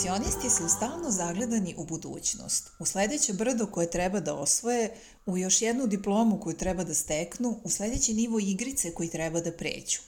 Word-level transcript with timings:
Perfekcionisti 0.00 0.50
su 0.50 0.76
stalno 0.76 1.10
zagledani 1.10 1.74
u 1.78 1.84
budućnost, 1.84 2.70
u 2.78 2.86
sledeće 2.86 3.32
brdo 3.32 3.66
koje 3.66 3.90
treba 3.90 4.20
da 4.20 4.34
osvoje, 4.34 4.94
u 5.26 5.38
još 5.38 5.62
jednu 5.62 5.86
diplomu 5.86 6.40
koju 6.40 6.56
treba 6.56 6.84
da 6.84 6.94
steknu, 6.94 7.60
u 7.64 7.70
sledeći 7.70 8.14
nivo 8.14 8.38
igrice 8.40 8.94
koji 8.94 9.10
treba 9.10 9.40
da 9.40 9.52
pređu. 9.52 9.98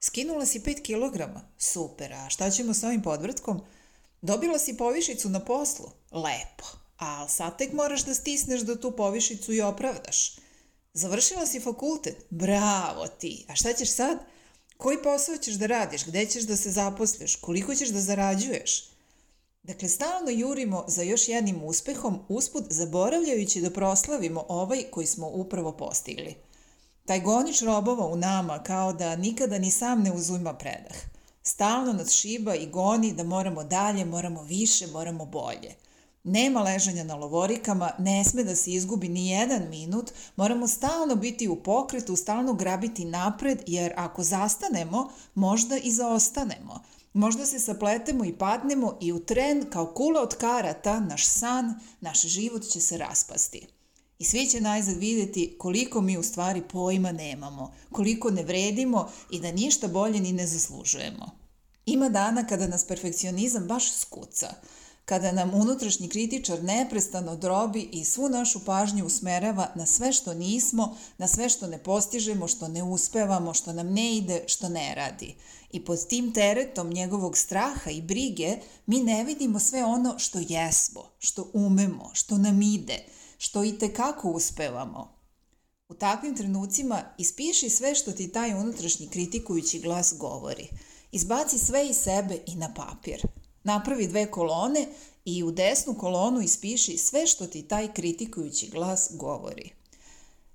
Skinula 0.00 0.46
si 0.46 0.60
5 0.60 0.82
kg? 0.82 1.38
Super, 1.58 2.12
a 2.12 2.30
šta 2.30 2.50
ćemo 2.50 2.74
sa 2.74 2.86
ovim 2.86 3.02
podvrtkom? 3.02 3.60
Dobila 4.22 4.58
si 4.58 4.76
povišicu 4.76 5.28
na 5.28 5.44
poslu? 5.44 5.90
Lepo, 6.12 6.66
a 6.98 7.28
sad 7.28 7.58
tek 7.58 7.72
moraš 7.72 8.04
da 8.04 8.14
stisneš 8.14 8.60
da 8.60 8.80
tu 8.80 8.96
povišicu 8.96 9.52
i 9.52 9.60
opravdaš. 9.60 10.36
Završila 10.92 11.46
si 11.46 11.60
fakultet? 11.60 12.26
Bravo 12.30 13.06
ti, 13.06 13.44
a 13.48 13.54
šta 13.54 13.72
ćeš 13.72 13.90
sad? 13.90 14.18
Koji 14.76 15.02
posao 15.02 15.36
ćeš 15.36 15.54
da 15.54 15.66
radiš? 15.66 16.06
Gde 16.06 16.26
ćeš 16.26 16.42
da 16.42 16.56
se 16.56 16.70
zaposliš? 16.70 17.36
Koliko 17.36 17.74
ćeš 17.74 17.88
da 17.88 18.00
zarađuješ? 18.00 18.97
Dakle, 19.68 19.88
stalno 19.88 20.30
jurimo 20.30 20.84
za 20.86 21.02
još 21.02 21.28
jednim 21.28 21.62
uspehom, 21.64 22.18
usput 22.28 22.64
zaboravljajući 22.70 23.60
da 23.60 23.70
proslavimo 23.70 24.44
ovaj 24.48 24.82
koji 24.90 25.06
smo 25.06 25.28
upravo 25.28 25.72
postigli. 25.72 26.34
Taj 27.06 27.20
gonič 27.20 27.62
robova 27.62 28.06
u 28.06 28.16
nama 28.16 28.62
kao 28.62 28.92
da 28.92 29.16
nikada 29.16 29.58
ni 29.58 29.70
sam 29.70 30.02
ne 30.02 30.12
uzujma 30.12 30.54
predah. 30.54 30.96
Stalno 31.42 31.92
nas 31.92 32.12
šiba 32.12 32.54
i 32.54 32.66
goni 32.66 33.12
da 33.12 33.24
moramo 33.24 33.64
dalje, 33.64 34.04
moramo 34.04 34.42
više, 34.42 34.86
moramo 34.86 35.26
bolje. 35.26 35.74
Nema 36.24 36.62
ležanja 36.62 37.04
na 37.04 37.14
lovorikama, 37.14 37.90
ne 37.98 38.24
sme 38.24 38.44
da 38.44 38.56
se 38.56 38.72
izgubi 38.72 39.08
ni 39.08 39.28
jedan 39.28 39.68
minut, 39.70 40.10
moramo 40.36 40.68
stalno 40.68 41.16
biti 41.16 41.48
u 41.48 41.62
pokretu, 41.62 42.16
stalno 42.16 42.52
grabiti 42.52 43.04
napred, 43.04 43.62
jer 43.66 43.92
ako 43.96 44.22
zastanemo, 44.22 45.10
možda 45.34 45.76
i 45.76 45.90
zaostanemo– 45.90 46.80
Možda 47.18 47.46
se 47.46 47.58
sapletemo 47.58 48.24
i 48.24 48.32
padnemo 48.32 48.98
i 49.00 49.12
u 49.12 49.20
tren 49.20 49.66
kao 49.70 49.86
kula 49.86 50.22
od 50.22 50.36
karata 50.36 51.00
naš 51.00 51.26
san, 51.26 51.74
naš 52.00 52.22
život 52.22 52.62
će 52.62 52.80
se 52.80 52.98
raspasti. 52.98 53.66
I 54.18 54.24
svi 54.24 54.46
će 54.46 54.60
najzad 54.60 54.96
videti 54.96 55.56
koliko 55.58 56.00
mi 56.00 56.18
u 56.18 56.22
stvari 56.22 56.62
pojma 56.72 57.12
nemamo, 57.12 57.74
koliko 57.92 58.30
ne 58.30 58.42
vredimo 58.42 59.10
i 59.30 59.40
da 59.40 59.52
ništa 59.52 59.88
bolje 59.88 60.20
ni 60.20 60.32
ne 60.32 60.46
zaslužujemo. 60.46 61.30
Ima 61.86 62.08
dana 62.08 62.46
kada 62.46 62.66
nas 62.66 62.86
perfekcionizam 62.86 63.66
baš 63.66 63.92
skuca, 63.92 64.54
kada 65.08 65.32
nam 65.32 65.54
unutrašnji 65.54 66.08
kritičar 66.08 66.64
neprestano 66.64 67.36
drobi 67.36 67.88
i 67.92 68.04
svu 68.04 68.28
našu 68.28 68.64
pažnju 68.64 69.06
usmerava 69.06 69.70
na 69.74 69.86
sve 69.86 70.12
što 70.12 70.34
nismo, 70.34 70.96
na 71.18 71.28
sve 71.28 71.48
što 71.48 71.66
ne 71.66 71.78
postižemo, 71.78 72.48
što 72.48 72.68
ne 72.68 72.82
uspevamo, 72.82 73.54
što 73.54 73.72
nam 73.72 73.92
ne 73.92 74.16
ide, 74.16 74.44
što 74.46 74.68
ne 74.68 74.94
radi. 74.94 75.34
I 75.72 75.84
pod 75.84 76.06
tim 76.08 76.32
teretom 76.32 76.90
njegovog 76.90 77.38
straha 77.38 77.90
i 77.90 78.02
brige 78.02 78.58
mi 78.86 79.00
ne 79.00 79.24
vidimo 79.24 79.58
sve 79.58 79.84
ono 79.84 80.18
što 80.18 80.38
jesmo, 80.48 81.04
što 81.18 81.50
umemo, 81.52 82.10
što 82.12 82.38
nam 82.38 82.62
ide, 82.62 83.04
što 83.38 83.64
i 83.64 83.78
tekako 83.78 84.30
uspevamo. 84.30 85.08
U 85.88 85.94
takvim 85.94 86.36
trenucima 86.36 87.02
ispiši 87.18 87.70
sve 87.70 87.94
što 87.94 88.12
ti 88.12 88.32
taj 88.32 88.54
unutrašnji 88.54 89.08
kritikujući 89.08 89.80
glas 89.80 90.14
govori. 90.18 90.68
Izbaci 91.12 91.58
sve 91.58 91.88
iz 91.88 91.96
sebe 91.96 92.38
i 92.46 92.54
na 92.54 92.74
papir– 92.74 93.22
Napravi 93.68 94.06
dve 94.06 94.30
kolone 94.30 94.86
i 95.24 95.42
u 95.42 95.50
desnu 95.50 95.94
kolonu 95.94 96.40
ispiši 96.40 96.98
sve 96.98 97.26
što 97.26 97.46
ti 97.46 97.62
taj 97.62 97.92
kritikujući 97.92 98.68
glas 98.68 99.10
govori. 99.14 99.70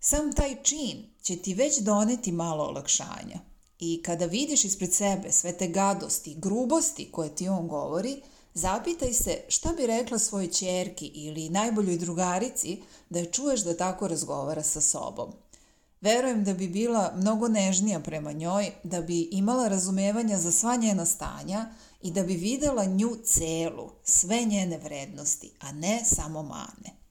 Sam 0.00 0.32
taj 0.32 0.62
čin 0.62 1.04
će 1.22 1.36
ti 1.36 1.54
već 1.54 1.78
doneti 1.78 2.32
malo 2.32 2.64
olakšanja. 2.64 3.38
I 3.78 4.02
kada 4.02 4.26
vidiš 4.26 4.64
ispred 4.64 4.94
sebe 4.94 5.32
sve 5.32 5.52
te 5.52 5.68
gadosti, 5.68 6.34
grubosti 6.38 7.08
koje 7.12 7.34
ti 7.34 7.48
on 7.48 7.68
govori, 7.68 8.22
zapitaj 8.54 9.12
se 9.12 9.40
šta 9.48 9.72
bi 9.76 9.86
rekla 9.86 10.18
svojoj 10.18 10.50
čerki 10.50 11.06
ili 11.06 11.48
najboljoj 11.50 11.96
drugarici 11.96 12.82
da 13.10 13.18
je 13.18 13.32
čuješ 13.32 13.60
da 13.60 13.76
tako 13.76 14.08
razgovara 14.08 14.62
sa 14.62 14.80
sobom. 14.80 15.32
Verujem 16.00 16.44
da 16.44 16.54
bi 16.54 16.68
bila 16.68 17.12
mnogo 17.16 17.48
nežnija 17.48 18.00
prema 18.00 18.32
njoj, 18.32 18.70
da 18.82 19.02
bi 19.02 19.22
imala 19.22 19.68
razumevanja 19.68 20.38
za 20.38 20.52
sva 20.52 20.76
njena 20.76 21.06
stanja 21.06 21.66
i 22.02 22.10
da 22.10 22.22
bi 22.22 22.34
videla 22.34 22.84
nju 22.84 23.16
celu, 23.24 23.90
sve 24.04 24.44
njene 24.44 24.78
vrednosti, 24.78 25.52
a 25.60 25.72
ne 25.72 26.02
samo 26.04 26.42
mane. 26.42 27.02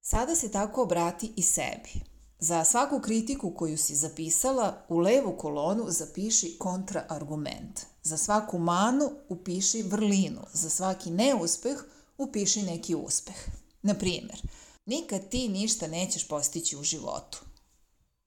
Sada 0.00 0.34
se 0.34 0.50
tako 0.50 0.82
obrati 0.82 1.32
i 1.36 1.42
sebi. 1.42 2.14
Za 2.38 2.64
svaku 2.64 3.00
kritiku 3.00 3.50
koju 3.50 3.78
si 3.78 3.94
zapisala, 3.94 4.84
u 4.88 4.98
levu 4.98 5.36
kolonu 5.38 5.84
zapiši 5.88 6.56
kontraargument. 6.58 7.80
Za 8.02 8.16
svaku 8.16 8.58
manu 8.58 9.10
upiši 9.28 9.82
vrlinu, 9.82 10.40
za 10.52 10.70
svaki 10.70 11.10
neuspeh 11.10 11.84
upiši 12.18 12.62
neki 12.62 12.94
uspeh. 12.94 13.36
Na 13.82 13.94
primjer, 13.94 14.42
nikad 14.86 15.28
ti 15.28 15.48
ništa 15.48 15.86
nećeš 15.86 16.28
postići 16.28 16.76
u 16.76 16.82
životu. 16.82 17.38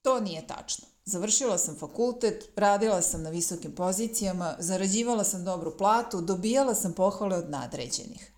To 0.07 0.19
nije 0.19 0.47
tačno. 0.47 0.87
Završila 1.05 1.57
sam 1.57 1.75
fakultet, 1.75 2.49
radila 2.55 3.01
sam 3.01 3.23
na 3.23 3.29
visokim 3.29 3.75
pozicijama, 3.75 4.55
zarađivala 4.59 5.23
sam 5.23 5.45
dobru 5.45 5.77
platu, 5.77 6.21
dobijala 6.21 6.75
sam 6.75 6.93
pohvale 6.93 7.37
od 7.37 7.49
nadređenih. 7.49 8.31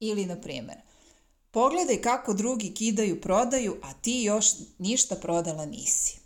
Ili, 0.00 0.26
na 0.26 0.40
primer, 0.40 0.76
pogledaj 1.50 2.00
kako 2.02 2.34
drugi 2.34 2.74
kidaju 2.74 3.20
prodaju, 3.20 3.76
a 3.82 3.92
ti 3.92 4.22
još 4.22 4.46
ništa 4.78 5.14
prodala 5.14 5.66
nisi. 5.66 6.18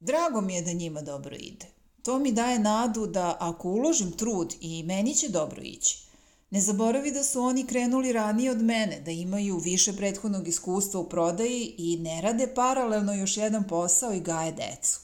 Drago 0.00 0.40
mi 0.40 0.54
je 0.54 0.62
da 0.62 0.72
njima 0.72 1.02
dobro 1.02 1.36
ide. 1.36 1.66
To 2.02 2.18
mi 2.18 2.32
daje 2.32 2.58
nadu 2.58 3.06
da 3.06 3.36
ako 3.40 3.68
uložim 3.68 4.12
trud 4.12 4.54
i 4.60 4.82
meni 4.82 5.14
će 5.14 5.28
dobro 5.28 5.62
ići. 5.62 6.06
Ne 6.52 6.60
zaboravi 6.60 7.12
da 7.12 7.22
su 7.24 7.40
oni 7.40 7.66
krenuli 7.66 8.12
ranije 8.12 8.50
od 8.50 8.62
mene, 8.62 9.00
da 9.00 9.10
imaju 9.10 9.58
više 9.58 9.96
prethodnog 9.96 10.48
iskustva 10.48 11.00
u 11.00 11.08
prodaji 11.08 11.74
i 11.78 11.96
ne 11.96 12.20
rade 12.22 12.54
paralelno 12.54 13.14
još 13.14 13.36
jedan 13.36 13.64
posao 13.68 14.12
i 14.12 14.20
gaje 14.20 14.52
decu. 14.52 15.00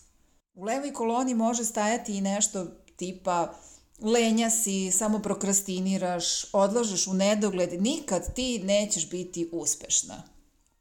U 0.54 0.64
levoj 0.64 0.92
koloni 0.92 1.34
može 1.34 1.64
stajati 1.64 2.16
i 2.16 2.20
nešto 2.20 2.66
tipa 2.96 3.54
lenja 4.00 4.50
si, 4.50 4.90
samo 4.92 5.18
prokrastiniraš, 5.18 6.54
odlažeš 6.54 7.06
u 7.06 7.14
nedogled, 7.14 7.82
nikad 7.82 8.34
ti 8.34 8.58
nećeš 8.64 9.10
biti 9.10 9.50
uspešna. 9.52 10.22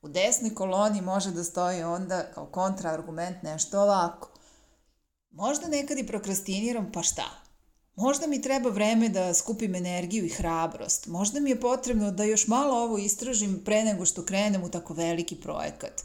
U 0.01 0.07
desnoj 0.07 0.55
koloni 0.55 1.01
može 1.01 1.31
da 1.31 1.43
stoji 1.43 1.83
onda 1.83 2.31
kao 2.33 2.45
kontraargument 2.45 3.43
nešto 3.43 3.81
ovako. 3.81 4.29
Možda 5.31 5.67
nekad 5.67 5.97
i 5.97 6.07
prokrastiniram, 6.07 6.91
pa 6.91 7.03
šta? 7.03 7.46
Možda 7.97 8.27
mi 8.27 8.41
treba 8.41 8.69
vreme 8.69 9.09
da 9.09 9.33
skupim 9.33 9.75
energiju 9.75 10.25
i 10.25 10.29
hrabrost. 10.29 11.07
Možda 11.07 11.39
mi 11.39 11.49
je 11.49 11.61
potrebno 11.61 12.11
da 12.11 12.23
još 12.23 12.47
malo 12.47 12.83
ovo 12.83 12.97
istražim 12.97 13.61
pre 13.65 13.83
nego 13.83 14.05
što 14.05 14.25
krenem 14.25 14.63
u 14.63 14.69
tako 14.69 14.93
veliki 14.93 15.35
projekat. 15.35 16.01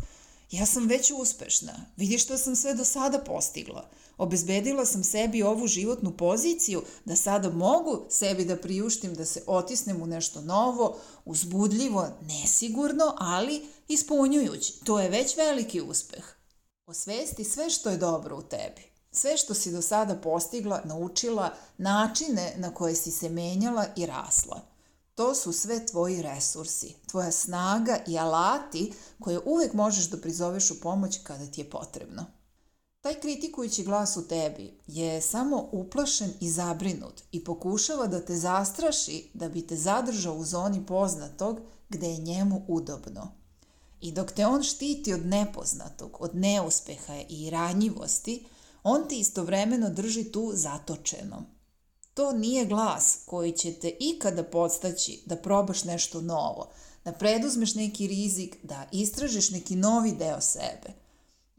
Ja 0.51 0.67
sam 0.67 0.87
već 0.87 1.13
uspešna. 1.17 1.73
Vidi 1.97 2.19
što 2.19 2.39
sam 2.39 2.57
sve 2.57 2.75
do 2.75 2.85
sada 2.85 3.19
postigla. 3.19 3.91
Obezbedila 4.19 4.87
sam 4.87 5.05
sebi 5.05 5.43
ovu 5.43 5.67
životnu 5.67 6.17
poziciju 6.17 6.83
da 7.05 7.17
sada 7.17 7.51
mogu 7.51 8.07
sebi 8.11 8.45
da 8.45 8.57
priuštim 8.57 9.15
da 9.15 9.25
se 9.25 9.43
otisnem 9.47 10.03
u 10.03 10.07
nešto 10.07 10.41
novo, 10.41 10.99
uzbudljivo, 11.25 12.09
nesigurno, 12.29 13.17
ali 13.19 13.67
ispunjujući. 13.89 14.73
To 14.85 15.01
je 15.01 15.11
već 15.11 15.37
veliki 15.37 15.81
uspeh. 15.81 16.25
Osvesti 16.87 17.45
sve 17.45 17.71
što 17.71 17.91
je 17.91 17.97
dobro 17.97 18.39
u 18.39 18.43
tebi. 18.43 18.92
Sve 19.13 19.37
što 19.37 19.55
si 19.55 19.73
do 19.73 19.83
sada 19.83 20.15
postigla, 20.15 20.81
naučila, 20.85 21.55
načine 21.79 22.55
na 22.57 22.75
koje 22.75 22.95
si 22.95 23.11
se 23.11 23.29
menjala 23.29 23.87
i 23.97 24.07
rasla. 24.07 24.61
To 25.15 25.35
su 25.35 25.53
sve 25.53 25.87
tvoji 25.87 26.23
resursi, 26.23 26.95
tvoja 27.07 27.33
snaga 27.33 27.99
i 28.07 28.19
alati 28.19 28.93
koje 29.21 29.41
uvek 29.45 29.73
možeš 29.73 30.11
da 30.11 30.17
prizoveš 30.17 30.71
u 30.71 30.81
pomoć 30.81 31.19
kada 31.25 31.47
ti 31.47 31.61
je 31.61 31.71
potrebno. 31.71 32.25
Taj 33.01 33.21
kritikujući 33.21 33.85
glas 33.85 34.17
u 34.17 34.29
tebi 34.29 34.79
je 34.87 35.21
samo 35.21 35.69
uplašen 35.73 36.33
i 36.41 36.51
zabrinut 36.51 37.23
i 37.33 37.45
pokušava 37.45 38.07
da 38.07 38.25
te 38.25 38.37
zastraši 38.37 39.31
da 39.35 39.49
bi 39.49 39.67
te 39.67 39.77
zadržao 39.77 40.35
u 40.35 40.45
zoni 40.45 40.87
poznatog 40.87 41.61
gde 41.89 42.07
je 42.07 42.19
njemu 42.19 42.65
udobno. 42.69 43.33
I 44.01 44.13
dok 44.13 44.33
te 44.33 44.47
on 44.47 44.63
štiti 44.63 45.15
od 45.15 45.27
nepoznatog, 45.27 46.17
od 46.21 46.35
neuspeha 46.35 47.21
i 47.29 47.51
ranjivosti, 47.51 48.45
on 48.83 49.09
te 49.09 49.15
istovremeno 49.15 49.91
drži 49.91 50.33
tu 50.33 50.53
zatočenom. 50.55 51.47
To 52.15 52.33
nije 52.33 52.67
glas 52.67 53.19
koji 53.27 53.53
će 53.53 53.73
te 53.73 53.97
ikada 54.01 54.45
podstaći 54.45 55.23
da 55.27 55.37
probaš 55.37 55.85
nešto 55.85 56.21
novo, 56.21 56.69
da 57.05 57.13
preduzmeš 57.13 57.75
neki 57.75 58.07
rizik, 58.07 58.57
da 58.63 58.89
istražiš 58.93 59.51
neki 59.51 59.77
novi 59.77 60.13
deo 60.13 60.41
sebe. 60.41 60.93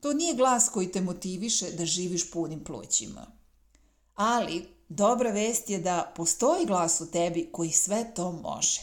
To 0.02 0.14
nije 0.14 0.34
glas 0.34 0.70
koji 0.70 0.92
te 0.92 1.02
motiviše 1.02 1.72
da 1.72 1.86
živiš 1.86 2.31
punim 2.31 2.64
plućima. 2.64 3.28
Ali, 4.16 4.68
dobra 4.90 5.31
vest 5.31 5.69
je 5.69 5.80
da 5.80 6.14
postoji 6.16 6.66
glas 6.66 7.02
u 7.02 7.12
tebi 7.12 7.50
koji 7.52 7.72
sve 7.72 8.14
to 8.16 8.31
može. 8.31 8.80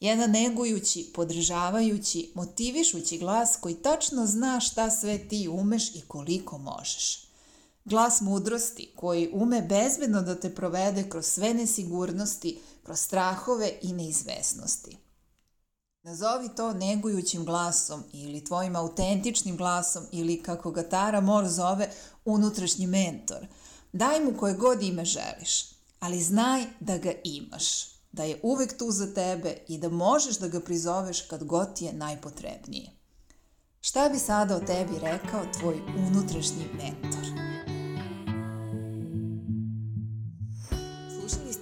Jedan 0.00 0.30
negujući, 0.30 1.10
podržavajući, 1.14 2.32
motivišući 2.34 3.18
glas 3.18 3.56
koji 3.60 3.74
tačno 3.74 4.26
zna 4.26 4.60
šta 4.60 4.90
sve 4.90 5.28
ti 5.28 5.48
umeš 5.48 5.94
i 5.94 6.00
koliko 6.00 6.58
možeš. 6.58 7.31
Glas 7.84 8.20
mudrosti 8.20 8.92
koji 8.96 9.30
ume 9.32 9.62
bezbedno 9.62 10.22
da 10.22 10.40
te 10.40 10.54
provede 10.54 11.08
kroz 11.08 11.26
sve 11.26 11.54
nesigurnosti, 11.54 12.60
kroz 12.82 12.98
strahove 12.98 13.72
i 13.82 13.92
neizvesnosti. 13.92 14.96
Nazovi 16.02 16.48
to 16.56 16.72
negujućim 16.72 17.44
glasom 17.44 18.02
ili 18.12 18.44
tvojim 18.44 18.76
autentičnim 18.76 19.56
glasom 19.56 20.04
ili 20.12 20.42
kako 20.42 20.70
ga 20.70 20.82
Tara 20.82 21.20
Mor 21.20 21.48
zove 21.48 21.90
unutrašnji 22.24 22.86
mentor. 22.86 23.46
Daj 23.92 24.20
mu 24.20 24.38
koje 24.38 24.54
god 24.54 24.82
ime 24.82 25.04
želiš, 25.04 25.70
ali 26.00 26.22
znaj 26.22 26.64
da 26.80 26.98
ga 26.98 27.12
imaš, 27.24 27.92
da 28.12 28.24
je 28.24 28.40
uvek 28.42 28.78
tu 28.78 28.90
za 28.90 29.14
tebe 29.14 29.56
i 29.68 29.78
da 29.78 29.88
možeš 29.88 30.38
da 30.38 30.48
ga 30.48 30.60
prizoveš 30.60 31.20
kad 31.20 31.44
god 31.44 31.76
ti 31.76 31.84
je 31.84 31.92
najpotrebnije. 31.92 32.90
Šta 33.80 34.08
bi 34.08 34.18
sada 34.18 34.56
o 34.56 34.60
tebi 34.60 34.98
rekao 35.00 35.40
tvoj 35.60 35.80
unutrašnji 36.08 36.66
mentor? 36.76 37.41